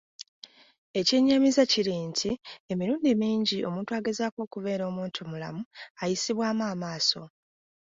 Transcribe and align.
Ekyennyamiza 0.99 1.61
kiri 1.71 1.93
nti 2.09 2.31
emirundi 2.71 3.09
mingi 3.21 3.57
omuntu 3.67 3.91
agezaako 3.99 4.39
okubeera 4.45 4.83
omuntumulamu, 4.91 5.61
ayisibwamu 6.01 6.63
amaaso. 6.73 7.21